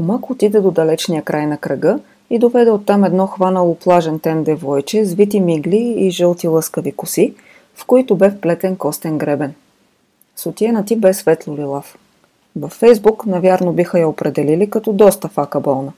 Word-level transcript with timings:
Комък 0.00 0.30
отиде 0.30 0.60
до 0.60 0.70
далечния 0.70 1.22
край 1.22 1.46
на 1.46 1.58
кръга 1.58 1.98
и 2.30 2.38
доведе 2.38 2.70
оттам 2.70 3.04
едно 3.04 3.26
хванало 3.26 3.74
плажен 3.74 4.20
тен 4.20 4.44
девойче 4.44 5.04
с 5.04 5.14
вити 5.14 5.40
мигли 5.40 5.94
и 5.96 6.10
жълти 6.10 6.48
лъскави 6.48 6.92
коси, 6.92 7.34
в 7.74 7.86
които 7.86 8.16
бе 8.16 8.30
вплетен 8.30 8.76
костен 8.76 9.18
гребен. 9.18 9.54
Сотиена 10.36 10.84
ти 10.84 10.96
бе 10.96 11.14
светло 11.14 11.56
лилав. 11.56 11.98
Във 12.56 12.72
Фейсбук 12.72 13.26
навярно 13.26 13.72
биха 13.72 13.98
я 13.98 14.08
определили 14.08 14.70
като 14.70 14.92
доста 14.92 15.28
фака 15.28 15.60
болна. 15.60 15.92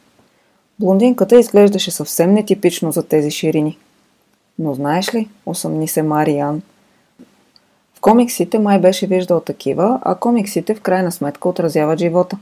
Блондинката 0.80 1.39
изглеждаше 1.39 1.91
съвсем 1.91 2.32
нетипично 2.34 2.93
за 2.93 3.03
тези 3.03 3.30
ширини. 3.30 3.79
Но 4.59 4.75
знаеш 4.75 5.14
ли, 5.14 5.29
усъмни 5.46 5.89
се 5.89 6.03
Мариан, 6.03 6.62
в 7.95 8.00
комиксите 8.00 8.59
май 8.59 8.79
беше 8.79 9.07
виждал 9.07 9.41
такива, 9.41 10.00
а 10.03 10.14
комиксите 10.14 10.75
в 10.75 10.80
крайна 10.80 11.12
сметка 11.12 11.48
отразяват 11.48 11.98
живота. 11.98 12.39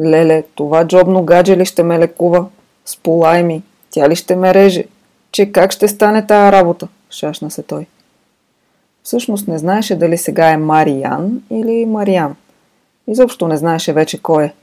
Леле, 0.00 0.44
това 0.54 0.86
джобно 0.86 1.22
гадже 1.22 1.56
ли 1.56 1.64
ще 1.64 1.82
ме 1.82 1.98
лекува? 1.98 2.46
Сполай 2.84 3.42
ми, 3.42 3.62
тя 3.90 4.08
ли 4.08 4.16
ще 4.16 4.36
ме 4.36 4.54
реже? 4.54 4.84
Че 5.32 5.52
как 5.52 5.72
ще 5.72 5.88
стане 5.88 6.26
тая 6.26 6.52
работа? 6.52 6.88
Шашна 7.10 7.50
се 7.50 7.62
той. 7.62 7.86
Всъщност 9.02 9.48
не 9.48 9.58
знаеше 9.58 9.96
дали 9.96 10.18
сега 10.18 10.50
е 10.50 10.56
Мариан 10.56 11.42
или 11.50 11.86
Мариан. 11.86 12.36
Изобщо 13.06 13.48
не 13.48 13.56
знаеше 13.56 13.92
вече 13.92 14.22
кой 14.22 14.44
е. 14.44 14.54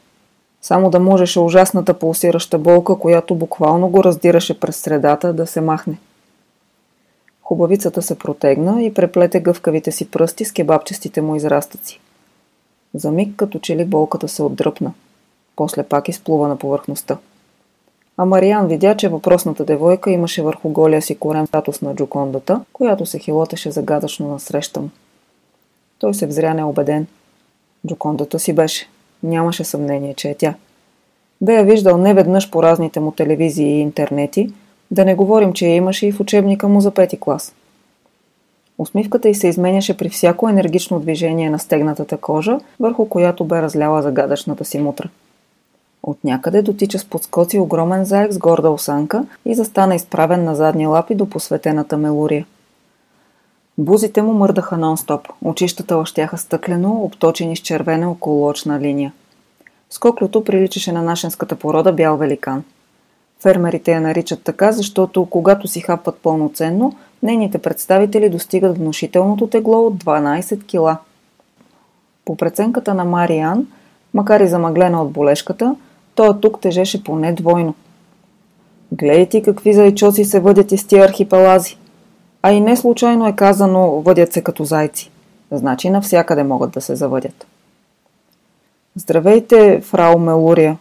Само 0.61 0.89
да 0.89 0.99
можеше 0.99 1.39
ужасната 1.39 1.93
пулсираща 1.93 2.57
болка, 2.57 2.99
която 2.99 3.35
буквално 3.35 3.89
го 3.89 4.03
раздираше 4.03 4.59
през 4.59 4.75
средата, 4.75 5.33
да 5.33 5.47
се 5.47 5.61
махне. 5.61 5.97
Хубавицата 7.41 8.01
се 8.01 8.19
протегна 8.19 8.83
и 8.83 8.93
преплете 8.93 9.39
гъвкавите 9.39 9.91
си 9.91 10.11
пръсти 10.11 10.45
с 10.45 10.51
кебабчестите 10.51 11.21
му 11.21 11.35
израстъци. 11.35 11.99
За 12.93 13.11
миг 13.11 13.35
като 13.35 13.59
че 13.59 13.75
ли 13.75 13.85
болката 13.85 14.27
се 14.27 14.43
отдръпна. 14.43 14.93
После 15.55 15.83
пак 15.83 16.09
изплува 16.09 16.47
на 16.47 16.55
повърхността. 16.55 17.17
А 18.17 18.25
Мариан 18.25 18.67
видя, 18.67 18.97
че 18.97 19.09
въпросната 19.09 19.65
девойка 19.65 20.11
имаше 20.11 20.41
върху 20.41 20.69
голия 20.69 21.01
си 21.01 21.15
корем 21.15 21.47
статус 21.47 21.81
на 21.81 21.95
джокондата, 21.95 22.61
която 22.73 23.05
се 23.05 23.19
хилотеше 23.19 23.71
загадъчно 23.71 24.27
насреща 24.27 24.81
му. 24.81 24.89
Той 25.99 26.13
се 26.13 26.27
взря 26.27 26.53
неубеден. 26.53 27.07
Джокондата 27.87 28.39
си 28.39 28.53
беше. 28.53 28.89
Нямаше 29.23 29.63
съмнение, 29.63 30.13
че 30.13 30.29
е 30.29 30.35
тя. 30.35 30.53
Бе 31.41 31.53
я 31.53 31.63
виждал 31.63 31.97
неведнъж 31.97 32.51
по 32.51 32.63
разните 32.63 32.99
му 32.99 33.11
телевизии 33.11 33.67
и 33.67 33.79
интернети, 33.79 34.53
да 34.91 35.05
не 35.05 35.15
говорим, 35.15 35.53
че 35.53 35.67
я 35.67 35.75
имаше 35.75 36.07
и 36.07 36.11
в 36.11 36.19
учебника 36.19 36.67
му 36.67 36.81
за 36.81 36.91
пети 36.91 37.19
клас. 37.19 37.53
Усмивката 38.77 39.29
й 39.29 39.35
се 39.35 39.47
изменяше 39.47 39.97
при 39.97 40.09
всяко 40.09 40.49
енергично 40.49 40.99
движение 40.99 41.49
на 41.49 41.59
стегнатата 41.59 42.17
кожа, 42.17 42.59
върху 42.79 43.09
която 43.09 43.45
бе 43.45 43.61
разляла 43.61 44.01
загадъчната 44.01 44.65
си 44.65 44.79
мутра. 44.79 45.09
От 46.05 46.23
някъде 46.23 46.61
дотича 46.61 46.99
с 46.99 47.05
подскоци 47.05 47.59
огромен 47.59 48.05
заек 48.05 48.31
с 48.31 48.37
горда 48.37 48.69
осанка 48.69 49.25
и 49.45 49.55
застана 49.55 49.95
изправен 49.95 50.43
на 50.43 50.55
задни 50.55 50.87
лапи 50.87 51.15
до 51.15 51.29
посветената 51.29 51.97
мелурия. 51.97 52.45
Бузите 53.77 54.21
му 54.21 54.33
мърдаха 54.33 54.75
нон-стоп, 54.75 55.29
очищата 55.41 55.95
лъщяха 55.95 56.37
стъклено, 56.37 57.03
обточени 57.03 57.57
с 57.57 57.59
червена 57.59 58.11
около 58.11 58.47
очна 58.47 58.79
линия. 58.79 59.13
Скоклюто 59.89 60.43
приличаше 60.43 60.91
на 60.91 61.01
нашенската 61.01 61.55
порода 61.55 61.93
бял 61.93 62.17
великан. 62.17 62.63
Фермерите 63.39 63.91
я 63.91 64.01
наричат 64.01 64.43
така, 64.43 64.71
защото 64.71 65.25
когато 65.25 65.67
си 65.67 65.81
хапват 65.81 66.17
пълноценно, 66.23 66.95
нейните 67.23 67.57
представители 67.57 68.29
достигат 68.29 68.77
внушителното 68.77 69.47
тегло 69.47 69.87
от 69.87 70.03
12 70.03 70.65
кила. 70.65 70.97
По 72.25 72.37
преценката 72.37 72.93
на 72.93 73.05
Мариан, 73.05 73.67
макар 74.13 74.39
и 74.39 74.47
замъглена 74.47 75.01
от 75.01 75.11
болешката, 75.11 75.75
той 76.15 76.39
тук 76.41 76.59
тежеше 76.59 77.03
поне 77.03 77.33
двойно. 77.33 77.73
Гледай 78.91 79.29
ти 79.29 79.41
какви 79.41 79.73
зайчоци 79.73 80.25
се 80.25 80.39
въдят 80.39 80.71
из 80.71 80.87
тия 80.87 81.05
архипелази. 81.05 81.77
А 82.41 82.51
и 82.51 82.61
не 82.61 82.75
случайно 82.75 83.27
е 83.27 83.33
казано 83.33 83.87
въдят 83.91 84.33
се 84.33 84.41
като 84.41 84.63
зайци. 84.63 85.11
Значи 85.51 85.89
навсякъде 85.89 86.43
могат 86.43 86.71
да 86.71 86.81
се 86.81 86.95
завъдят. 86.95 87.47
Здравейте, 88.95 89.81
фрау 89.81 90.19
Мелурия. 90.19 90.77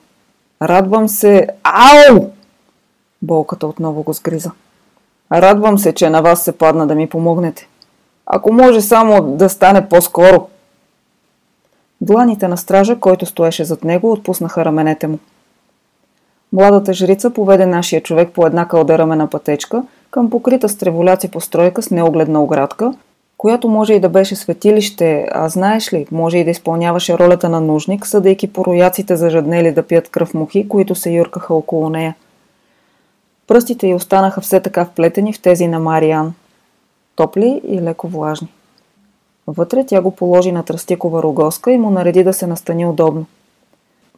Радвам 0.63 1.09
се... 1.09 1.49
Ау! 1.63 2.31
Болката 3.23 3.67
отново 3.67 4.03
го 4.03 4.13
сгриза. 4.13 4.51
Радвам 5.33 5.79
се, 5.79 5.93
че 5.93 6.11
на 6.11 6.23
вас 6.23 6.45
се 6.45 6.53
падна 6.53 6.87
да 6.87 6.95
ми 6.95 7.09
помогнете. 7.09 7.69
Ако 8.27 8.53
може 8.53 8.81
само 8.81 9.37
да 9.37 9.49
стане 9.49 9.89
по-скоро. 9.89 10.49
Дланите 12.05 12.49
на 12.49 12.57
стража, 12.57 12.97
който 12.97 13.27
стоеше 13.27 13.65
зад 13.65 13.85
него, 13.85 14.13
отпуснаха 14.13 14.65
раменете 14.65 15.07
му. 15.07 15.19
Младата 16.53 16.93
жрица 16.93 17.31
поведе 17.31 17.67
нашия 17.67 18.03
човек 18.03 18.31
по 18.35 18.47
една 18.47 18.69
кълдерамена 18.69 19.31
пътечка 19.31 19.83
към 20.11 20.31
покрита 20.31 20.69
с 20.69 20.77
треволяци 20.77 21.31
постройка 21.31 21.83
с 21.83 21.91
неогледна 21.91 22.43
оградка, 22.43 22.95
която 23.39 23.69
може 23.69 23.95
и 23.95 24.01
да 24.01 24.09
беше 24.09 24.37
светилище, 24.37 25.29
а 25.33 25.49
знаеш 25.49 25.93
ли, 25.93 26.07
може 26.13 26.39
и 26.39 26.45
да 26.45 26.51
изпълняваше 26.51 27.19
ролята 27.19 27.49
на 27.49 27.61
нужник, 27.61 28.07
съдейки 28.07 28.53
по 28.53 28.65
рояците 28.65 29.17
зажаднели 29.17 29.73
да 29.73 29.83
пият 29.83 30.09
кръв 30.09 30.35
мухи, 30.35 30.69
които 30.69 30.95
се 30.95 31.11
юркаха 31.11 31.55
около 31.55 31.89
нея. 31.89 32.15
Пръстите 33.47 33.87
й 33.87 33.95
останаха 33.95 34.41
все 34.41 34.61
така 34.61 34.85
вплетени 34.85 35.33
в 35.33 35.43
тези 35.43 35.67
на 35.67 35.81
Мариан. 35.81 36.35
Топли 37.17 37.61
и 37.69 37.83
леко 37.83 38.09
влажни. 38.09 38.49
Вътре 39.47 39.87
тя 39.87 40.01
го 40.01 40.11
положи 40.11 40.53
на 40.53 40.63
тръстикова 40.63 41.23
рогоска 41.23 41.73
и 41.73 41.79
му 41.79 41.91
нареди 41.91 42.25
да 42.25 42.33
се 42.33 42.47
настани 42.47 42.87
удобно. 42.87 43.27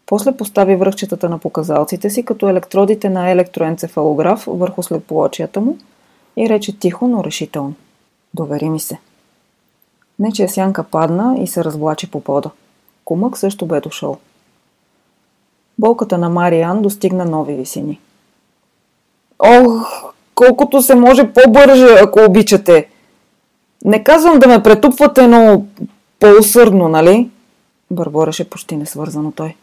После 0.06 0.36
постави 0.36 0.76
връхчетата 0.76 1.28
на 1.28 1.38
показалците 1.38 2.10
си, 2.10 2.24
като 2.24 2.48
електродите 2.48 3.08
на 3.08 3.30
електроенцефалограф 3.30 4.44
върху 4.46 4.82
слепоочията 4.82 5.60
му 5.60 5.78
и 6.36 6.48
рече 6.48 6.78
тихо, 6.78 7.08
но 7.08 7.24
решително. 7.24 7.74
Довери 8.34 8.70
ми 8.70 8.80
се. 8.80 8.98
Нечия 10.18 10.48
сянка 10.48 10.82
падна 10.82 11.36
и 11.40 11.46
се 11.46 11.64
разблачи 11.64 12.10
по 12.10 12.20
пода. 12.20 12.50
Кумък 13.04 13.38
също 13.38 13.66
бе 13.66 13.80
дошъл. 13.80 14.18
Болката 15.78 16.18
на 16.18 16.28
Мариан 16.28 16.82
достигна 16.82 17.24
нови 17.24 17.54
висини. 17.54 18.00
Ох, 19.38 20.12
колкото 20.34 20.82
се 20.82 20.94
може 20.94 21.32
по-бърже, 21.32 21.86
ако 22.02 22.20
обичате. 22.28 22.88
Не 23.84 24.04
казвам 24.04 24.38
да 24.38 24.48
ме 24.48 24.62
претупвате, 24.62 25.26
но 25.26 25.64
по-усърдно, 26.20 26.88
нали? 26.88 27.30
Бърбореше 27.90 28.50
почти 28.50 28.76
несвързано 28.76 29.32
той. 29.32 29.56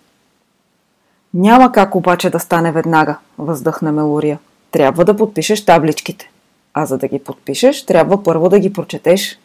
Няма 1.34 1.72
как 1.72 1.96
обаче 1.96 2.29
да 2.29 2.40
стане 2.40 2.72
веднага, 2.72 3.18
въздъхна 3.38 3.91
Мелория. 3.91 4.40
Трябва 4.72 5.06
да 5.06 5.18
подпишеш 5.18 5.66
табличките. 5.66 6.29
А 6.73 6.85
за 6.85 6.97
да 6.97 7.07
ги 7.07 7.19
подпишеш, 7.19 7.85
трябва 7.85 8.23
първо 8.23 8.50
да 8.50 8.59
ги 8.59 8.73
прочетеш. 8.73 9.40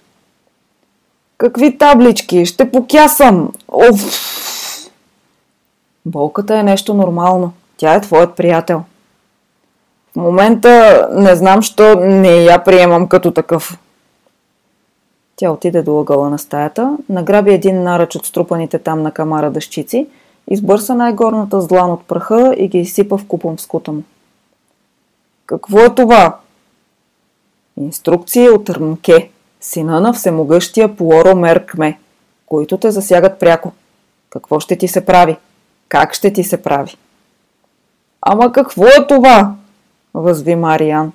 Какви 1.38 1.78
таблички? 1.78 2.46
Ще 2.46 2.70
покясам! 2.70 3.52
Оф! 3.68 4.28
Болката 6.06 6.58
е 6.58 6.62
нещо 6.62 6.94
нормално. 6.94 7.52
Тя 7.76 7.94
е 7.94 8.00
твоят 8.00 8.34
приятел. 8.34 8.82
В 10.12 10.16
момента 10.16 11.08
не 11.12 11.36
знам, 11.36 11.62
що 11.62 11.94
не 12.00 12.28
я 12.28 12.64
приемам 12.64 13.08
като 13.08 13.30
такъв. 13.30 13.78
Тя 15.40 15.50
отиде 15.50 15.82
до 15.82 16.00
ъгъла 16.00 16.30
на 16.30 16.38
стаята, 16.38 16.96
награби 17.08 17.52
един 17.52 17.82
наръч 17.82 18.16
от 18.16 18.26
струпаните 18.26 18.78
там 18.78 19.02
на 19.02 19.10
камара 19.10 19.50
дъщици, 19.50 20.06
избърса 20.50 20.94
най-горната 20.94 21.60
злан 21.60 21.90
от 21.90 22.04
праха 22.04 22.54
и 22.58 22.68
ги 22.68 22.78
изсипа 22.78 23.16
в 23.18 23.26
купом 23.26 23.56
в 23.56 23.60
скута 23.60 23.92
му. 23.92 24.02
Какво 25.46 25.78
е 25.78 25.94
това? 25.94 26.36
Инструкции 27.80 28.48
от 28.48 28.70
Рмке, 28.70 29.30
сина 29.60 30.00
на 30.00 30.12
всемогъщия 30.12 30.96
Пуоро 30.96 31.36
Меркме, 31.36 31.98
които 32.46 32.78
те 32.78 32.90
засягат 32.90 33.38
пряко. 33.38 33.72
Какво 34.30 34.60
ще 34.60 34.76
ти 34.76 34.88
се 34.88 35.06
прави? 35.06 35.36
Как 35.88 36.14
ще 36.14 36.32
ти 36.32 36.44
се 36.44 36.62
прави? 36.62 36.96
Ама 38.22 38.52
какво 38.52 38.86
е 38.86 39.06
това? 39.08 39.54
възви 40.14 40.54
Мариан. 40.54 41.12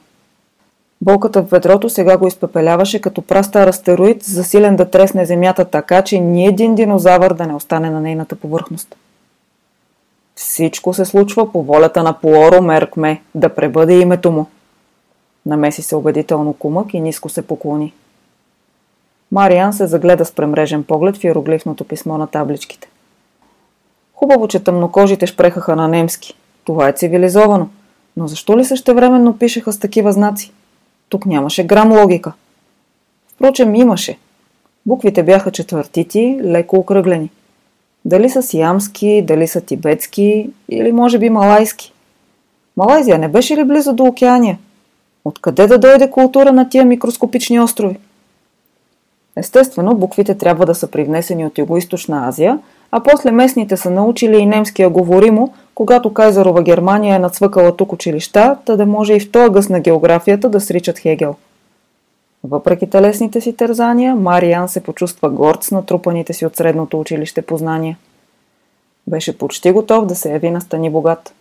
Болката 1.05 1.43
в 1.43 1.49
ведрото 1.49 1.89
сега 1.89 2.17
го 2.17 2.27
изпепеляваше 2.27 3.01
като 3.01 3.21
прастар 3.21 3.67
астероид, 3.67 4.23
засилен 4.23 4.75
да 4.75 4.89
тресне 4.89 5.25
земята 5.25 5.65
така, 5.65 6.01
че 6.01 6.19
ни 6.19 6.47
един 6.47 6.75
динозавър 6.75 7.33
да 7.33 7.47
не 7.47 7.55
остане 7.55 7.89
на 7.89 8.01
нейната 8.01 8.35
повърхност. 8.35 8.95
Всичко 10.35 10.93
се 10.93 11.05
случва 11.05 11.51
по 11.51 11.63
волята 11.63 12.03
на 12.03 12.13
Пуоро 12.13 12.61
Меркме, 12.61 13.21
да 13.35 13.49
пребъде 13.49 13.99
името 13.99 14.31
му. 14.31 14.47
Намеси 15.45 15.81
се 15.81 15.95
убедително 15.95 16.53
кумък 16.53 16.93
и 16.93 16.99
ниско 16.99 17.29
се 17.29 17.47
поклони. 17.47 17.93
Мариан 19.31 19.73
се 19.73 19.87
загледа 19.87 20.25
с 20.25 20.31
премрежен 20.31 20.83
поглед 20.83 21.17
в 21.17 21.23
иероглифното 21.23 21.83
писмо 21.83 22.17
на 22.17 22.27
табличките. 22.27 22.89
Хубаво, 24.13 24.47
че 24.47 24.63
тъмнокожите 24.63 25.27
шпрехаха 25.27 25.75
на 25.75 25.87
немски. 25.87 26.37
Това 26.65 26.89
е 26.89 26.93
цивилизовано. 26.93 27.69
Но 28.17 28.27
защо 28.27 28.57
ли 28.57 28.65
същевременно 28.65 29.37
пишеха 29.37 29.73
с 29.73 29.79
такива 29.79 30.11
знаци? 30.11 30.51
Тук 31.13 31.25
нямаше 31.25 31.63
грам 31.63 31.91
логика. 31.91 32.33
Впрочем, 33.35 33.75
имаше. 33.75 34.17
Буквите 34.85 35.23
бяха 35.23 35.51
четвъртити, 35.51 36.39
леко 36.43 36.75
окръглени. 36.75 37.29
Дали 38.05 38.29
са 38.29 38.41
сиамски, 38.41 39.23
дали 39.27 39.47
са 39.47 39.61
тибетски 39.61 40.49
или 40.69 40.91
може 40.91 41.19
би 41.19 41.29
малайски. 41.29 41.93
Малайзия 42.77 43.17
не 43.17 43.27
беше 43.27 43.57
ли 43.57 43.63
близо 43.63 43.93
до 43.93 44.03
океания? 44.03 44.57
Откъде 45.25 45.67
да 45.67 45.77
дойде 45.77 46.09
култура 46.09 46.51
на 46.51 46.69
тия 46.69 46.85
микроскопични 46.85 47.59
острови? 47.59 47.97
Естествено, 49.35 49.95
буквите 49.95 50.37
трябва 50.37 50.65
да 50.65 50.75
са 50.75 50.87
привнесени 50.87 51.45
от 51.45 51.53
Юго-Источна 51.53 52.27
Азия, 52.27 52.59
а 52.91 52.99
после 52.99 53.31
местните 53.31 53.77
са 53.77 53.89
научили 53.89 54.37
и 54.37 54.45
немския 54.45 54.89
говоримо, 54.89 55.53
когато 55.75 56.13
Кайзарова 56.13 56.63
Германия 56.63 57.15
е 57.15 57.19
нацвъкала 57.19 57.75
тук 57.75 57.93
училища, 57.93 58.57
та 58.65 58.75
да 58.75 58.85
може 58.85 59.13
и 59.13 59.19
в 59.19 59.31
този 59.31 59.49
гъс 59.49 59.69
на 59.69 59.79
географията 59.79 60.49
да 60.49 60.61
сричат 60.61 60.99
Хегел. 60.99 61.35
Въпреки 62.43 62.89
телесните 62.89 63.41
си 63.41 63.55
тързания, 63.55 64.15
Мариан 64.15 64.69
се 64.69 64.83
почувства 64.83 65.29
горд 65.29 65.63
с 65.63 65.71
натрупаните 65.71 66.33
си 66.33 66.45
от 66.45 66.55
средното 66.55 66.99
училище 66.99 67.41
познания. 67.41 67.97
Беше 69.07 69.37
почти 69.37 69.71
готов 69.71 70.05
да 70.05 70.15
се 70.15 70.31
яви 70.31 70.51
на 70.51 70.61
Стани 70.61 70.89
Богат. 70.89 71.33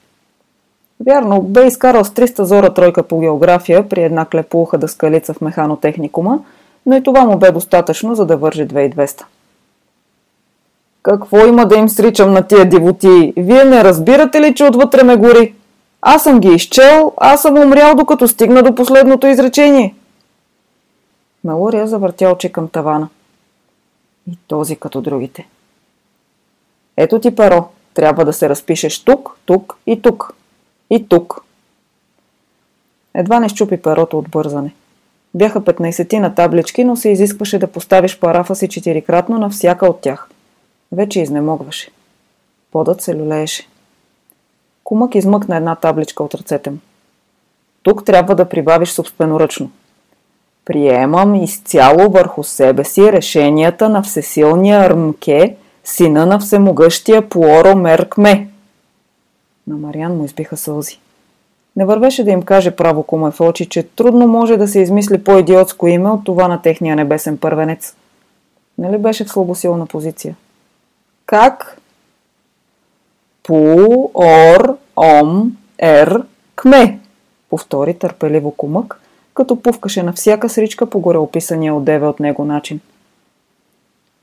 Вярно, 1.07 1.43
бе 1.43 1.67
изкарал 1.67 2.05
с 2.05 2.11
300 2.11 2.43
зора 2.43 2.75
тройка 2.75 3.03
по 3.03 3.21
география 3.21 3.89
при 3.89 4.03
една 4.03 4.25
клепулха 4.25 4.79
да 4.79 4.89
скалица 4.89 5.35
в 5.35 5.41
механотехникума, 5.41 6.41
но 6.87 6.97
и 6.97 7.03
това 7.03 7.25
му 7.25 7.37
бе 7.37 7.53
достатъчно, 7.53 8.15
за 8.15 8.27
да 8.27 8.37
вържи 8.37 8.67
2200. 8.67 9.23
Какво 11.03 11.47
има 11.47 11.67
да 11.67 11.77
им 11.77 11.89
сричам 11.89 12.33
на 12.33 12.43
тия 12.43 12.69
дивоти? 12.69 13.33
Вие 13.37 13.65
не 13.65 13.85
разбирате 13.85 14.41
ли, 14.41 14.55
че 14.55 14.65
отвътре 14.65 15.03
ме 15.03 15.17
гори? 15.17 15.55
Аз 16.03 16.23
съм 16.23 16.41
ги 16.41 16.49
изчел, 16.49 17.13
аз 17.17 17.43
съм 17.43 17.59
умрял, 17.59 17.95
докато 17.95 18.29
стигна 18.29 18.63
до 18.63 18.75
последното 18.75 19.27
изречение. 19.27 19.95
Мелория 21.45 21.87
завъртя 21.87 22.29
очи 22.29 22.53
към 22.53 22.69
тавана. 22.69 23.09
И 24.31 24.39
този 24.47 24.77
като 24.77 25.01
другите. 25.01 25.49
Ето 26.97 27.21
ти 27.21 27.35
перо. 27.35 27.69
Трябва 27.95 28.25
да 28.25 28.33
се 28.33 28.49
разпишеш 28.49 29.05
тук, 29.05 29.37
тук 29.45 29.77
и 29.87 30.03
тук. 30.03 30.35
И 30.91 31.09
тук. 31.09 31.45
Едва 33.15 33.41
не 33.41 33.49
щупи 33.49 33.77
перото 33.77 34.19
от 34.19 34.31
бързане. 34.31 34.75
Бяха 35.35 35.61
15 35.61 36.19
на 36.19 36.35
таблички, 36.35 36.85
но 36.85 36.97
се 36.97 37.09
изискваше 37.09 37.59
да 37.59 37.67
поставиш 37.67 38.19
парафа 38.19 38.55
си 38.55 38.69
четирикратно 38.69 39.39
на 39.39 39.51
всяка 39.51 39.87
от 39.87 40.01
тях. 40.01 40.29
Вече 40.93 41.21
изнемогваше. 41.21 41.91
Подът 42.73 43.01
се 43.01 43.17
люлееше. 43.17 43.69
Кумък 44.85 45.15
измъкна 45.15 45.57
една 45.57 45.75
табличка 45.75 46.23
от 46.23 46.35
ръцете 46.35 46.71
му. 46.71 46.79
Тук 47.83 48.05
трябва 48.05 48.35
да 48.35 48.49
прибавиш 48.49 48.91
собственоръчно. 48.91 49.71
Приемам 50.65 51.35
изцяло 51.35 52.11
върху 52.11 52.45
себе 52.45 52.85
си 52.85 53.13
решенията 53.13 53.89
на 53.89 54.03
всесилния 54.03 54.81
Армке, 54.81 55.57
сина 55.85 56.27
на 56.27 56.39
всемогъщия 56.39 57.29
Пуоро 57.29 57.77
Меркме. 57.77 58.49
На 59.67 59.77
Мариан 59.77 60.17
му 60.17 60.25
избиха 60.25 60.57
сълзи. 60.57 60.99
Не 61.77 61.85
вървеше 61.85 62.25
да 62.25 62.31
им 62.31 62.43
каже 62.43 62.71
право 62.71 63.03
кума 63.03 63.31
в 63.31 63.41
очи, 63.41 63.69
че 63.69 63.83
трудно 63.83 64.27
може 64.27 64.57
да 64.57 64.69
се 64.69 64.81
измисли 64.81 65.25
по-идиотско 65.25 65.87
име 65.87 66.11
от 66.11 66.25
това 66.25 66.49
на 66.49 66.63
техния 66.63 66.97
небесен 66.97 67.39
първенец. 67.39 67.97
Нали 68.79 68.99
беше 68.99 69.25
в 69.25 69.29
слабосилна 69.29 69.87
позиция? 69.87 70.37
Как? 71.27 71.79
Пу, 73.43 74.11
ор, 74.15 74.77
ом, 74.97 75.57
ер, 75.79 76.23
кме, 76.57 76.99
повтори 77.51 77.95
търпеливо 77.95 78.51
кумък, 78.51 79.01
като 79.35 79.63
пувкаше 79.63 80.03
на 80.03 80.13
всяка 80.13 80.49
сричка 80.49 80.87
по 80.87 81.01
гореописания 81.01 81.75
от 81.75 81.85
деве 81.85 82.07
от 82.07 82.21
него 82.21 82.45
начин. 82.45 82.81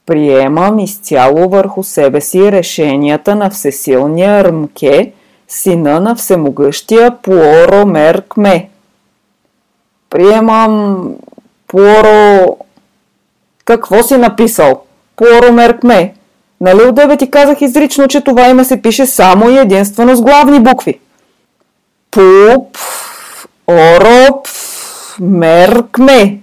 Приемам 0.06 0.80
изцяло 0.80 1.50
върху 1.50 1.84
себе 1.84 2.22
си 2.22 2.51
решенията 2.51 3.36
на 3.36 3.50
всесилния 3.50 4.44
Рмке, 4.44 5.13
сина 5.48 6.00
на 6.00 6.16
всемогъщия 6.16 7.18
Пуоро 7.22 7.86
Меркме. 7.86 8.69
Приемам 10.10 11.06
Пуоро... 11.68 12.57
Какво 13.66 14.04
си 14.04 14.18
написал? 14.18 14.84
Пуоро 15.16 15.54
Меркме. 15.54 16.13
Нали 16.62 16.84
от 16.84 16.96
тебе 16.96 17.18
ти 17.18 17.32
казах 17.32 17.62
изрично, 17.62 18.08
че 18.08 18.22
това 18.22 18.50
име 18.50 18.64
се 18.64 18.82
пише 18.82 19.06
само 19.06 19.50
и 19.50 19.58
единствено 19.58 20.16
с 20.16 20.22
главни 20.22 20.60
букви? 20.60 21.00
Пуп, 22.12 22.78
Ороп, 23.68 24.48
Меркме. 25.20 26.40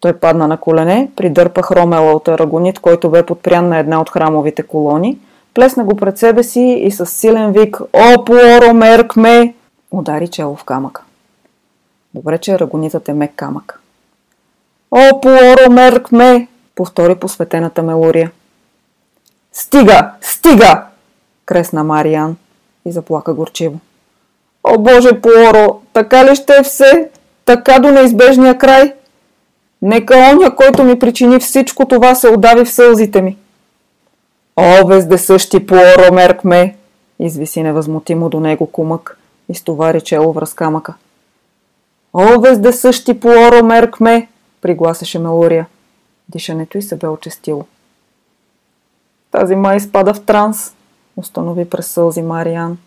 Той 0.00 0.12
падна 0.12 0.48
на 0.48 0.56
колене, 0.56 1.10
придърпа 1.16 1.62
хромела 1.62 2.12
от 2.12 2.28
арагонит, 2.28 2.78
който 2.78 3.10
бе 3.10 3.26
подпрян 3.26 3.68
на 3.68 3.78
една 3.78 4.00
от 4.00 4.10
храмовите 4.10 4.62
колони, 4.62 5.18
плесна 5.54 5.84
го 5.84 5.96
пред 5.96 6.18
себе 6.18 6.42
си 6.42 6.60
и 6.60 6.90
с 6.90 7.06
силен 7.06 7.52
вик 7.52 7.80
«О, 7.92 8.24
Пуоро, 8.24 8.74
меркме!» 8.74 9.54
удари 9.90 10.28
чело 10.28 10.56
в 10.56 10.64
камъка. 10.64 11.02
Добре, 12.14 12.38
че 12.38 12.52
арагонитът 12.52 13.08
е 13.08 13.12
мек 13.12 13.32
камък. 13.36 13.81
«О, 14.92 15.20
Пуоро, 15.20 15.70
меркме!» 15.70 16.48
повтори 16.74 17.14
посветената 17.14 17.82
мелория. 17.82 18.30
«Стига! 19.52 20.10
Стига!» 20.20 20.84
кресна 21.46 21.84
Мариан 21.84 22.36
и 22.84 22.92
заплака 22.92 23.34
горчиво. 23.34 23.78
О, 24.64 24.78
Боже, 24.78 25.20
Пуоро, 25.20 25.80
така 25.92 26.24
ли 26.24 26.36
ще 26.36 26.52
е 26.56 26.62
все? 26.62 27.10
Така 27.44 27.78
до 27.78 27.90
неизбежния 27.90 28.58
край? 28.58 28.94
Нека 29.82 30.14
оня, 30.14 30.56
който 30.56 30.84
ми 30.84 30.98
причини 30.98 31.38
всичко 31.38 31.88
това, 31.88 32.14
се 32.14 32.28
удави 32.28 32.64
в 32.64 32.70
сълзите 32.70 33.22
ми. 33.22 33.36
О, 34.56 34.86
вездесъщи 34.86 35.66
Пуоро, 35.66 36.12
меркме! 36.12 36.76
Извиси 37.18 37.62
невъзмутимо 37.62 38.28
до 38.28 38.40
него 38.40 38.66
кумък 38.66 39.18
и 39.48 39.54
стовари 39.54 40.00
чело 40.00 40.32
в 40.32 40.38
разкамъка. 40.38 40.94
О, 42.14 42.40
вездесъщи 42.40 43.20
Пуоро, 43.20 43.64
меркме! 43.64 44.28
Пригласеше 44.62 45.18
Мелория. 45.18 45.66
Дишането 46.28 46.78
й 46.78 46.82
се 46.82 46.96
бе 46.96 47.08
очестило. 47.08 47.64
Тази 49.30 49.56
май 49.56 49.80
спада 49.80 50.14
в 50.14 50.24
транс, 50.24 50.74
установи 51.16 51.70
през 51.70 51.86
сълзи 51.86 52.22
Мариан. 52.22 52.78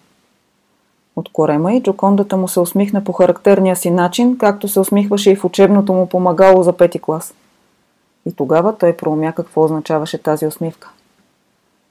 От 1.15 1.29
корема 1.33 1.73
и 1.73 1.83
джокондата 1.83 2.37
му 2.37 2.47
се 2.47 2.59
усмихна 2.59 3.03
по 3.03 3.13
характерния 3.13 3.75
си 3.75 3.91
начин, 3.91 4.37
както 4.37 4.67
се 4.67 4.79
усмихваше 4.79 5.31
и 5.31 5.35
в 5.35 5.45
учебното 5.45 5.93
му 5.93 6.09
помагало 6.09 6.63
за 6.63 6.73
пети 6.73 6.99
клас. 6.99 7.33
И 8.25 8.33
тогава 8.33 8.77
той 8.77 8.97
проумя 8.97 9.31
какво 9.31 9.63
означаваше 9.63 10.17
тази 10.17 10.47
усмивка. 10.47 10.89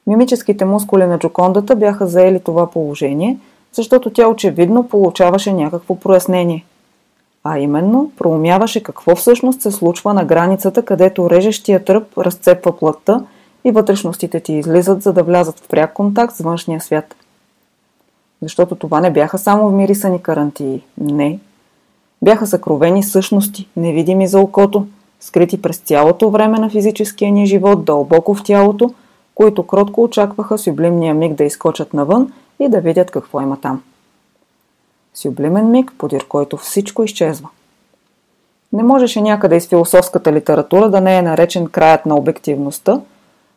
Мимическите 0.07 0.65
мускули 0.65 1.07
на 1.07 1.19
джокондата 1.19 1.77
бяха 1.77 2.07
заели 2.07 2.41
това 2.41 2.71
положение, 2.71 3.39
защото 3.73 4.11
тя 4.11 4.29
очевидно 4.29 4.89
получаваше 4.89 5.53
някакво 5.53 5.97
прояснение. 5.97 6.65
А 7.45 7.59
именно, 7.59 8.13
проумяваше 8.17 8.83
какво 8.83 9.17
всъщност 9.17 9.61
се 9.61 9.71
случва 9.71 10.15
на 10.15 10.25
границата, 10.25 10.85
където 10.85 11.31
режещия 11.31 11.85
тръп 11.85 12.19
разцепва 12.19 12.79
плътта 12.79 13.25
и 13.65 13.71
вътрешностите 13.71 14.41
ти 14.41 14.53
излизат, 14.53 15.03
за 15.03 15.13
да 15.13 15.23
влязат 15.23 15.61
в 15.61 15.69
пряк 15.69 15.93
контакт 15.93 16.37
с 16.37 16.41
външния 16.41 16.81
свят– 16.81 17.15
защото 18.45 18.75
това 18.75 19.01
не 19.01 19.11
бяха 19.11 19.39
само 19.39 19.69
вмирисани 19.69 20.23
карантии. 20.23 20.83
Не. 20.99 21.39
Бяха 22.23 22.47
съкровени 22.47 23.03
същности, 23.03 23.69
невидими 23.77 24.27
за 24.27 24.41
окото, 24.41 24.87
скрити 25.21 25.63
през 25.63 25.77
цялото 25.77 26.31
време 26.31 26.59
на 26.59 26.71
физическия 26.71 27.33
ни 27.33 27.47
живот, 27.47 27.85
дълбоко 27.85 28.35
в 28.35 28.45
тялото, 28.45 28.95
които 29.35 29.67
кротко 29.67 30.03
очакваха 30.03 30.59
сюблимния 30.59 31.15
миг 31.15 31.35
да 31.35 31.45
изкочат 31.45 31.95
навън 31.95 32.33
и 32.61 32.69
да 32.69 32.81
видят 32.81 33.11
какво 33.11 33.41
има 33.41 33.57
там. 33.57 33.83
Сюблимен 35.15 35.71
миг, 35.71 35.93
подир 35.99 36.27
който 36.29 36.57
всичко 36.57 37.05
изчезва. 37.05 37.49
Не 38.73 38.83
можеше 38.83 39.21
някъде 39.21 39.57
из 39.57 39.69
философската 39.69 40.33
литература 40.33 40.91
да 40.91 41.01
не 41.01 41.17
е 41.17 41.23
наречен 41.23 41.67
краят 41.67 42.07
на 42.07 42.17
обективността, 42.17 43.01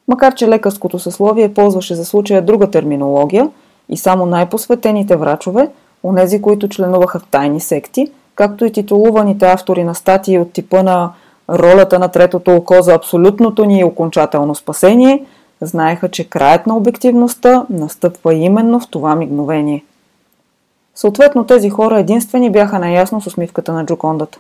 макар 0.08 0.36
че 0.36 0.48
лекарското 0.48 1.00
съсловие 1.00 1.54
ползваше 1.54 1.96
за 1.96 2.06
случая 2.06 2.42
друга 2.42 2.72
терминология– 2.72 3.50
и 3.90 3.98
само 3.98 4.26
най-посветените 4.26 5.16
врачове, 5.16 5.70
онези, 6.04 6.42
които 6.42 6.70
членуваха 6.70 7.20
в 7.20 7.28
тайни 7.32 7.60
секти, 7.60 8.12
както 8.36 8.66
и 8.66 8.72
титулуваните 8.72 9.46
автори 9.46 9.84
на 9.84 9.96
статии 9.96 10.40
от 10.40 10.54
типа 10.54 10.84
на 10.84 11.12
ролята 11.50 12.00
на 12.00 12.08
третото 12.08 12.56
око 12.56 12.82
за 12.82 12.94
абсолютното 12.94 13.66
ни 13.66 13.80
и 13.80 13.84
окончателно 13.84 14.56
спасение, 14.56 15.26
знаеха, 15.62 16.10
че 16.10 16.30
краят 16.30 16.68
на 16.68 16.78
обективността 16.78 17.66
настъпва 17.70 18.34
именно 18.34 18.80
в 18.80 18.88
това 18.90 19.16
мигновение. 19.16 19.84
Съответно, 20.98 21.46
тези 21.46 21.70
хора 21.70 22.00
единствени 22.00 22.52
бяха 22.52 22.80
наясно 22.80 23.22
с 23.22 23.28
усмивката 23.28 23.74
на 23.74 23.86
Джокондата. 23.86 24.40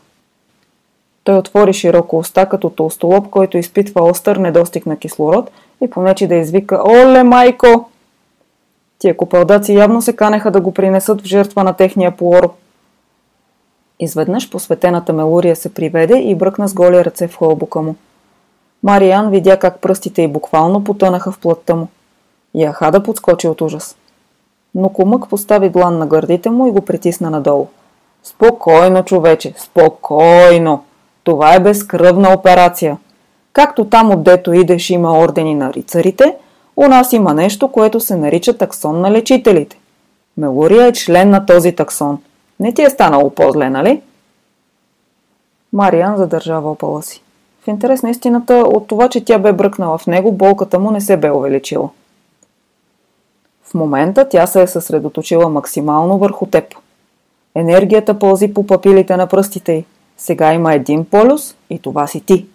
Той 1.23 1.37
отвори 1.37 1.73
широко 1.73 2.17
уста 2.17 2.49
като 2.49 2.69
толстолоб, 2.69 3.29
който 3.29 3.57
изпитва 3.57 4.03
остър 4.03 4.35
недостиг 4.35 4.85
на 4.85 4.97
кислород 4.97 5.51
и 5.81 5.89
понечи 5.89 6.27
да 6.27 6.35
извика 6.35 6.81
«Оле, 6.89 7.23
майко!» 7.23 7.89
Тия 8.99 9.17
купалдаци 9.17 9.73
явно 9.73 10.01
се 10.01 10.15
канеха 10.15 10.51
да 10.51 10.61
го 10.61 10.73
принесат 10.73 11.21
в 11.21 11.25
жертва 11.25 11.63
на 11.63 11.73
техния 11.73 12.17
пуор. 12.17 12.53
Изведнъж 13.99 14.49
посветената 14.49 15.13
Мелурия 15.13 15.55
се 15.55 15.73
приведе 15.73 16.17
и 16.17 16.35
бръкна 16.35 16.67
с 16.67 16.73
голи 16.73 17.05
ръце 17.05 17.27
в 17.27 17.37
хълбука 17.37 17.81
му. 17.81 17.95
Мариан 18.83 19.29
видя 19.29 19.59
как 19.59 19.79
пръстите 19.81 20.21
й 20.21 20.27
буквално 20.27 20.83
потънаха 20.83 21.31
в 21.31 21.39
плътта 21.39 21.75
му. 21.75 21.87
Яха 22.55 22.91
да 22.91 23.03
подскочи 23.03 23.47
от 23.47 23.61
ужас. 23.61 23.95
Но 24.75 24.89
комък 24.89 25.29
постави 25.29 25.69
длан 25.69 25.97
на 25.97 26.07
гърдите 26.07 26.50
му 26.50 26.67
и 26.67 26.71
го 26.71 26.81
притисна 26.81 27.29
надолу. 27.29 27.67
Спокойно, 28.24 29.03
човече, 29.03 29.53
спокойно. 29.57 30.83
Това 31.24 31.55
е 31.55 31.59
безкръвна 31.59 32.33
операция. 32.33 32.97
Както 33.53 33.86
там 33.86 34.12
отдето 34.12 34.53
идеш 34.53 34.89
има 34.89 35.19
ордени 35.19 35.55
на 35.55 35.74
рицарите, 35.74 36.36
у 36.77 36.88
нас 36.88 37.13
има 37.13 37.33
нещо, 37.33 37.67
което 37.67 38.00
се 38.00 38.15
нарича 38.15 38.57
таксон 38.57 39.01
на 39.01 39.12
лечителите. 39.12 39.79
Мелория 40.38 40.86
е 40.86 40.93
член 40.93 41.29
на 41.29 41.45
този 41.45 41.75
таксон. 41.75 42.17
Не 42.59 42.74
ти 42.74 42.83
е 42.83 42.89
станало 42.89 43.29
по-зле, 43.29 43.69
нали? 43.69 44.01
Мариан 45.74 46.17
задържа 46.17 46.57
опала 46.57 47.03
си. 47.03 47.24
В 47.63 47.67
интерес 47.67 48.03
на 48.03 48.09
истината, 48.09 48.53
от 48.53 48.88
това, 48.88 49.09
че 49.09 49.25
тя 49.25 49.39
бе 49.39 49.53
бръкнала 49.53 49.97
в 49.97 50.07
него, 50.07 50.31
болката 50.31 50.79
му 50.79 50.91
не 50.91 51.01
се 51.01 51.17
бе 51.17 51.31
увеличила. 51.31 51.89
В 53.69 53.74
момента 53.74 54.29
тя 54.29 54.47
се 54.47 54.62
е 54.62 54.67
съсредоточила 54.67 55.50
максимално 55.50 56.17
върху 56.17 56.45
теб. 56.45 56.75
Енергията 57.55 58.19
пълзи 58.19 58.53
по 58.53 58.67
папилите 58.67 59.17
на 59.17 59.27
пръстите 59.27 59.74
й. 59.74 59.86
Сега 60.17 60.53
има 60.53 60.74
един 60.74 61.05
полюс 61.05 61.55
и 61.69 61.79
това 61.79 62.07
си 62.07 62.21
ти. 62.21 62.45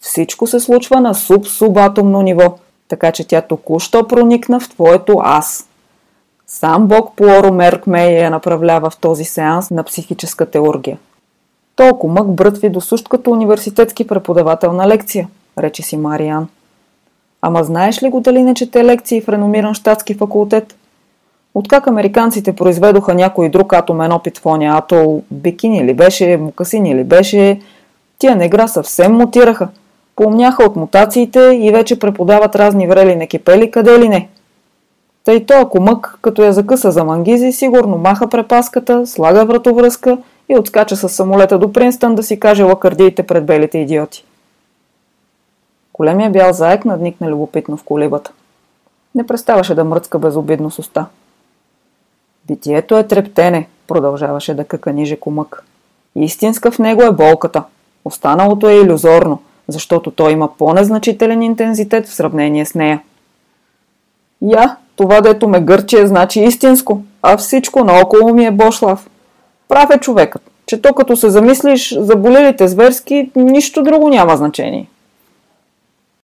Всичко 0.00 0.46
се 0.46 0.60
случва 0.60 1.00
на 1.00 1.14
суб-субатомно 1.14 2.22
ниво, 2.22 2.58
така 2.88 3.12
че 3.12 3.28
тя 3.28 3.40
току-що 3.40 4.08
проникна 4.08 4.60
в 4.60 4.68
твоето 4.68 5.20
аз. 5.22 5.68
Сам 6.46 6.86
Бог 6.86 7.16
по 7.16 7.52
Меркмей 7.52 8.18
я 8.18 8.30
направлява 8.30 8.90
в 8.90 8.96
този 8.96 9.24
сеанс 9.24 9.70
на 9.70 9.82
психическа 9.84 10.50
теоргия. 10.50 10.98
Толкова 11.76 12.14
мък 12.14 12.28
брътви 12.34 12.68
до 12.68 12.80
сущ 12.80 13.08
като 13.08 13.30
университетски 13.30 14.06
преподавател 14.06 14.72
на 14.72 14.88
лекция, 14.88 15.28
рече 15.58 15.82
си 15.82 15.96
Мариан. 15.96 16.48
Ама 17.46 17.64
знаеш 17.64 18.02
ли 18.02 18.10
го 18.10 18.20
дали 18.20 18.42
не 18.42 18.54
чете 18.54 18.84
лекции 18.84 19.20
в 19.20 19.28
реномиран 19.28 19.74
щатски 19.74 20.14
факултет? 20.14 20.76
Откак 21.54 21.86
американците 21.86 22.52
произведоха 22.52 23.14
някой 23.14 23.48
друг 23.48 23.72
атомен 23.72 24.12
опит 24.12 24.38
в 24.38 24.46
оня 24.46 24.78
атол, 24.78 25.22
бикини 25.30 25.84
ли 25.84 25.94
беше, 25.94 26.36
мукасини 26.36 26.94
ли 26.94 27.04
беше, 27.04 27.60
тия 28.18 28.36
негра 28.36 28.68
съвсем 28.68 29.12
мутираха. 29.12 29.68
Поумняха 30.16 30.64
от 30.64 30.76
мутациите 30.76 31.40
и 31.40 31.70
вече 31.70 31.98
преподават 31.98 32.56
разни 32.56 32.86
врели 32.86 33.16
некипели 33.16 33.70
къде 33.70 33.98
ли 33.98 34.08
не. 34.08 34.28
Тъй 35.24 35.46
то 35.46 35.54
ако 35.54 35.80
мък, 35.80 36.18
като 36.22 36.42
я 36.42 36.52
закъса 36.52 36.90
за 36.90 37.04
мангизи, 37.04 37.52
сигурно 37.52 37.98
маха 37.98 38.28
препаската, 38.28 39.06
слага 39.06 39.44
вратовръзка 39.44 40.18
и 40.48 40.58
отскача 40.58 40.96
с 40.96 41.08
самолета 41.08 41.58
до 41.58 41.72
Принстън 41.72 42.14
да 42.14 42.22
си 42.22 42.40
каже 42.40 42.62
лакардиите 42.62 43.22
пред 43.22 43.44
белите 43.46 43.78
идиоти. 43.78 44.24
Големия 45.94 46.30
бял 46.30 46.52
заек 46.52 46.84
надникна 46.84 47.30
любопитно 47.30 47.76
в 47.76 47.82
колибата. 47.82 48.32
Не 49.14 49.26
преставаше 49.26 49.74
да 49.74 49.84
мръцка 49.84 50.18
безобидно 50.18 50.70
с 50.70 50.78
уста. 50.78 51.06
Битието 52.46 52.96
е 52.96 53.06
трептене, 53.06 53.68
продължаваше 53.86 54.54
да 54.54 54.64
къка 54.64 54.92
ниже 54.92 55.16
комък. 55.16 55.64
Истинска 56.16 56.70
в 56.70 56.78
него 56.78 57.02
е 57.02 57.12
болката. 57.12 57.62
Останалото 58.04 58.68
е 58.68 58.74
иллюзорно, 58.74 59.42
защото 59.68 60.10
той 60.10 60.32
има 60.32 60.56
по-незначителен 60.56 61.42
интензитет 61.42 62.06
в 62.06 62.14
сравнение 62.14 62.66
с 62.66 62.74
нея. 62.74 63.02
Я, 64.42 64.76
това 64.96 65.20
дето 65.20 65.48
ме 65.48 65.60
гърче, 65.60 66.06
значи 66.06 66.40
истинско, 66.40 67.02
а 67.22 67.36
всичко 67.36 67.84
наоколо 67.84 68.34
ми 68.34 68.44
е 68.44 68.50
бошлав. 68.50 69.10
Прав 69.68 69.90
е 69.90 69.98
човекът, 69.98 70.42
че 70.66 70.82
то 70.82 70.94
като 70.94 71.16
се 71.16 71.30
замислиш 71.30 71.98
за 71.98 72.16
болелите 72.16 72.68
зверски, 72.68 73.30
нищо 73.36 73.82
друго 73.82 74.08
няма 74.08 74.36
значение. 74.36 74.88